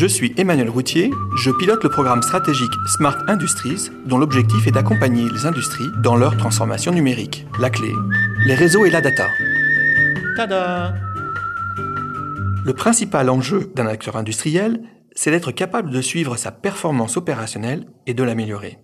Je 0.00 0.06
suis 0.06 0.32
Emmanuel 0.38 0.70
Routier, 0.70 1.10
je 1.36 1.50
pilote 1.50 1.84
le 1.84 1.90
programme 1.90 2.22
stratégique 2.22 2.72
Smart 2.86 3.18
Industries 3.28 3.90
dont 4.06 4.16
l'objectif 4.16 4.66
est 4.66 4.70
d'accompagner 4.70 5.28
les 5.28 5.44
industries 5.44 5.90
dans 6.02 6.16
leur 6.16 6.38
transformation 6.38 6.90
numérique. 6.90 7.46
La 7.58 7.68
clé, 7.68 7.92
les 8.46 8.54
réseaux 8.54 8.86
et 8.86 8.90
la 8.90 9.02
data. 9.02 9.28
Tada 10.38 10.94
Le 12.64 12.72
principal 12.72 13.28
enjeu 13.28 13.70
d'un 13.74 13.84
acteur 13.84 14.16
industriel, 14.16 14.80
c'est 15.14 15.32
d'être 15.32 15.52
capable 15.52 15.90
de 15.90 16.00
suivre 16.00 16.38
sa 16.38 16.50
performance 16.50 17.18
opérationnelle 17.18 17.86
et 18.06 18.14
de 18.14 18.22
l'améliorer. 18.22 18.78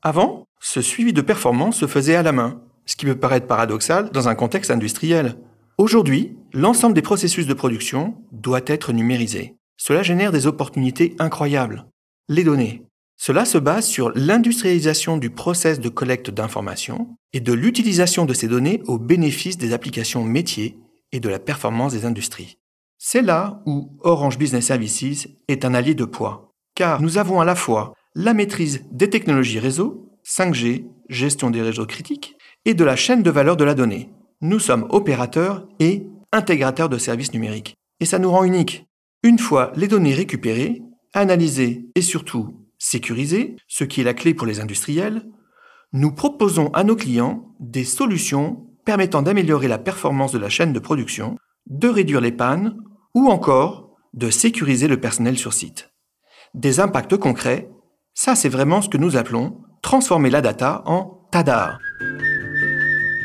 Avant, 0.00 0.46
ce 0.60 0.80
suivi 0.80 1.12
de 1.12 1.20
performance 1.20 1.76
se 1.76 1.86
faisait 1.86 2.16
à 2.16 2.22
la 2.22 2.32
main, 2.32 2.62
ce 2.86 2.96
qui 2.96 3.04
peut 3.04 3.18
paraître 3.18 3.46
paradoxal 3.46 4.08
dans 4.12 4.30
un 4.30 4.34
contexte 4.34 4.70
industriel. 4.70 5.36
Aujourd'hui, 5.76 6.38
l'ensemble 6.54 6.94
des 6.94 7.02
processus 7.02 7.46
de 7.46 7.52
production 7.52 8.14
doit 8.32 8.62
être 8.64 8.94
numérisé. 8.94 9.56
Cela 9.76 10.02
génère 10.02 10.32
des 10.32 10.46
opportunités 10.46 11.14
incroyables. 11.18 11.86
Les 12.28 12.44
données. 12.44 12.82
Cela 13.16 13.44
se 13.44 13.58
base 13.58 13.86
sur 13.86 14.10
l'industrialisation 14.14 15.16
du 15.16 15.30
process 15.30 15.80
de 15.80 15.88
collecte 15.88 16.30
d'informations 16.30 17.16
et 17.32 17.40
de 17.40 17.52
l'utilisation 17.52 18.24
de 18.24 18.34
ces 18.34 18.48
données 18.48 18.82
au 18.86 18.98
bénéfice 18.98 19.56
des 19.56 19.72
applications 19.72 20.24
métiers 20.24 20.78
et 21.12 21.20
de 21.20 21.28
la 21.28 21.38
performance 21.38 21.92
des 21.92 22.04
industries. 22.04 22.58
C'est 22.98 23.22
là 23.22 23.62
où 23.66 23.90
Orange 24.00 24.38
Business 24.38 24.66
Services 24.66 25.28
est 25.48 25.64
un 25.64 25.74
allié 25.74 25.94
de 25.94 26.04
poids, 26.04 26.50
car 26.74 27.00
nous 27.02 27.18
avons 27.18 27.40
à 27.40 27.44
la 27.44 27.54
fois 27.54 27.94
la 28.14 28.34
maîtrise 28.34 28.84
des 28.90 29.10
technologies 29.10 29.58
réseau, 29.58 30.10
5G, 30.24 30.86
gestion 31.08 31.50
des 31.50 31.62
réseaux 31.62 31.86
critiques, 31.86 32.36
et 32.64 32.74
de 32.74 32.84
la 32.84 32.96
chaîne 32.96 33.22
de 33.22 33.30
valeur 33.30 33.56
de 33.56 33.64
la 33.64 33.74
donnée. 33.74 34.10
Nous 34.40 34.58
sommes 34.58 34.86
opérateurs 34.90 35.66
et 35.80 36.06
intégrateurs 36.32 36.88
de 36.88 36.98
services 36.98 37.32
numériques. 37.32 37.74
Et 38.00 38.06
ça 38.06 38.18
nous 38.18 38.30
rend 38.30 38.44
uniques. 38.44 38.86
Une 39.24 39.38
fois 39.38 39.72
les 39.74 39.88
données 39.88 40.12
récupérées, 40.12 40.82
analysées 41.14 41.86
et 41.94 42.02
surtout 42.02 42.68
sécurisées, 42.78 43.56
ce 43.68 43.82
qui 43.82 44.02
est 44.02 44.04
la 44.04 44.12
clé 44.12 44.34
pour 44.34 44.46
les 44.46 44.60
industriels, 44.60 45.24
nous 45.94 46.12
proposons 46.12 46.68
à 46.74 46.84
nos 46.84 46.94
clients 46.94 47.54
des 47.58 47.84
solutions 47.84 48.66
permettant 48.84 49.22
d'améliorer 49.22 49.66
la 49.66 49.78
performance 49.78 50.32
de 50.32 50.38
la 50.38 50.50
chaîne 50.50 50.74
de 50.74 50.78
production, 50.78 51.38
de 51.66 51.88
réduire 51.88 52.20
les 52.20 52.32
pannes 52.32 52.76
ou 53.14 53.28
encore 53.28 53.96
de 54.12 54.28
sécuriser 54.28 54.88
le 54.88 55.00
personnel 55.00 55.38
sur 55.38 55.54
site. 55.54 55.90
Des 56.52 56.78
impacts 56.78 57.16
concrets, 57.16 57.70
ça 58.12 58.34
c'est 58.34 58.50
vraiment 58.50 58.82
ce 58.82 58.90
que 58.90 58.98
nous 58.98 59.16
appelons 59.16 59.62
transformer 59.80 60.28
la 60.28 60.42
data 60.42 60.82
en 60.84 61.26
TADA. 61.30 61.78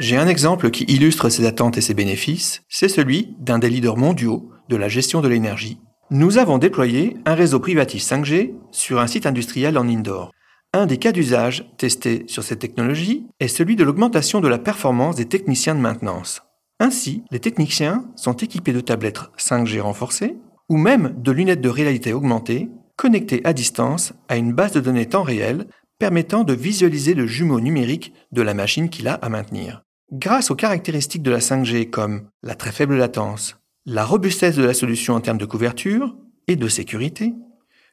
J'ai 0.00 0.16
un 0.16 0.28
exemple 0.28 0.70
qui 0.70 0.84
illustre 0.84 1.28
ces 1.28 1.44
attentes 1.44 1.76
et 1.76 1.80
ces 1.80 1.92
bénéfices, 1.92 2.62
c'est 2.68 2.88
celui 2.88 3.34
d'un 3.40 3.58
des 3.58 3.68
leaders 3.68 3.96
mondiaux 3.96 4.48
de 4.68 4.76
la 4.76 4.86
gestion 4.86 5.20
de 5.20 5.26
l'énergie. 5.26 5.80
Nous 6.12 6.38
avons 6.38 6.58
déployé 6.58 7.16
un 7.26 7.34
réseau 7.34 7.58
privatif 7.58 8.04
5G 8.04 8.54
sur 8.70 9.00
un 9.00 9.08
site 9.08 9.26
industriel 9.26 9.76
en 9.76 9.88
indoor. 9.88 10.30
Un 10.72 10.86
des 10.86 10.98
cas 10.98 11.10
d'usage 11.10 11.68
testés 11.78 12.22
sur 12.28 12.44
cette 12.44 12.60
technologie 12.60 13.26
est 13.40 13.48
celui 13.48 13.74
de 13.74 13.82
l'augmentation 13.82 14.40
de 14.40 14.46
la 14.46 14.58
performance 14.58 15.16
des 15.16 15.26
techniciens 15.26 15.74
de 15.74 15.80
maintenance. 15.80 16.42
Ainsi, 16.78 17.24
les 17.32 17.40
techniciens 17.40 18.04
sont 18.14 18.34
équipés 18.34 18.72
de 18.72 18.80
tablettes 18.80 19.18
5G 19.36 19.80
renforcées 19.80 20.36
ou 20.68 20.76
même 20.76 21.12
de 21.18 21.32
lunettes 21.32 21.60
de 21.60 21.68
réalité 21.68 22.12
augmentée 22.12 22.68
connectées 22.94 23.40
à 23.42 23.52
distance 23.52 24.12
à 24.28 24.36
une 24.36 24.52
base 24.52 24.72
de 24.72 24.80
données 24.80 25.06
temps 25.06 25.24
réel 25.24 25.66
permettant 25.98 26.44
de 26.44 26.52
visualiser 26.52 27.14
le 27.14 27.26
jumeau 27.26 27.58
numérique 27.58 28.12
de 28.30 28.42
la 28.42 28.54
machine 28.54 28.90
qu'il 28.90 29.08
a 29.08 29.14
à 29.14 29.28
maintenir. 29.28 29.82
Grâce 30.12 30.50
aux 30.50 30.56
caractéristiques 30.56 31.22
de 31.22 31.30
la 31.30 31.40
5G 31.40 31.90
comme 31.90 32.22
la 32.42 32.54
très 32.54 32.72
faible 32.72 32.96
latence, 32.96 33.58
la 33.84 34.06
robustesse 34.06 34.56
de 34.56 34.64
la 34.64 34.72
solution 34.72 35.14
en 35.14 35.20
termes 35.20 35.36
de 35.36 35.44
couverture 35.44 36.16
et 36.46 36.56
de 36.56 36.66
sécurité, 36.66 37.34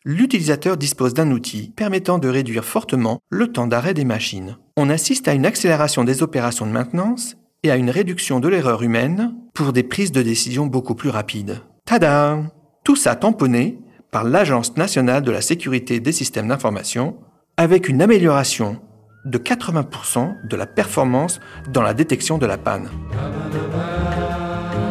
l'utilisateur 0.06 0.78
dispose 0.78 1.14
d'un 1.14 1.32
outil 1.32 1.74
permettant 1.76 2.18
de 2.18 2.30
réduire 2.30 2.64
fortement 2.64 3.20
le 3.30 3.52
temps 3.52 3.68
d'arrêt 3.68 3.94
des 3.94 4.06
machines. 4.06 4.58
On 4.78 4.90
assiste 4.90 5.28
à 5.28 5.34
une 5.34 5.46
accélération 5.46 6.06
des 6.06 6.24
opérations 6.24 6.66
de 6.66 6.72
maintenance 6.72 7.36
et 7.64 7.72
à 7.72 7.76
une 7.76 7.90
réduction 7.90 8.40
de 8.40 8.48
l'erreur 8.48 8.82
humaine 8.82 9.36
pour 9.54 9.74
des 9.74 9.84
prises 9.84 10.14
de 10.14 10.22
décision 10.22 10.68
beaucoup 10.68 10.96
plus 10.96 11.10
rapides. 11.10 11.64
Tada 11.84 12.44
Tout 12.86 12.96
ça 12.96 13.18
tamponné 13.18 13.80
par 14.12 14.24
l'Agence 14.24 14.78
nationale 14.78 15.24
de 15.24 15.32
la 15.32 15.42
sécurité 15.42 16.00
des 16.00 16.14
systèmes 16.14 16.48
d'information 16.48 17.18
avec 17.58 17.90
une 17.90 18.02
amélioration 18.02 18.80
de 19.26 19.38
80% 19.38 20.36
de 20.44 20.56
la 20.56 20.66
performance 20.66 21.40
dans 21.68 21.82
la 21.82 21.94
détection 21.94 22.38
de 22.38 22.46
la 22.46 22.58
panne. 22.58 22.90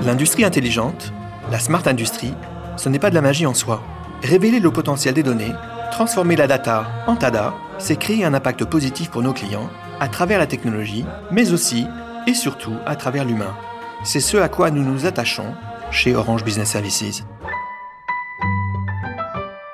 L'industrie 0.04 0.44
intelligente, 0.44 1.12
la 1.50 1.58
smart 1.58 1.86
industry, 1.86 2.34
ce 2.76 2.88
n'est 2.88 2.98
pas 2.98 3.10
de 3.10 3.14
la 3.14 3.22
magie 3.22 3.46
en 3.46 3.54
soi. 3.54 3.82
Révéler 4.22 4.60
le 4.60 4.70
potentiel 4.70 5.14
des 5.14 5.22
données, 5.22 5.52
transformer 5.90 6.36
la 6.36 6.46
data 6.46 6.86
en 7.06 7.16
TADA, 7.16 7.54
c'est 7.78 7.96
créer 7.96 8.24
un 8.24 8.34
impact 8.34 8.64
positif 8.64 9.10
pour 9.10 9.22
nos 9.22 9.32
clients 9.32 9.70
à 10.00 10.08
travers 10.08 10.38
la 10.38 10.46
technologie, 10.46 11.04
mais 11.30 11.52
aussi 11.52 11.86
et 12.26 12.34
surtout 12.34 12.74
à 12.86 12.96
travers 12.96 13.24
l'humain. 13.24 13.54
C'est 14.02 14.20
ce 14.20 14.36
à 14.36 14.48
quoi 14.48 14.70
nous 14.70 14.82
nous 14.82 15.06
attachons 15.06 15.54
chez 15.90 16.14
Orange 16.14 16.44
Business 16.44 16.70
Services. 16.70 17.24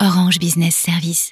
Orange 0.01 0.39
Business 0.39 0.75
Services. 0.75 1.29